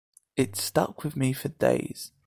[0.35, 2.11] It stuck with me for days.